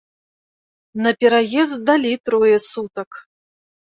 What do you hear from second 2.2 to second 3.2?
трое сутак.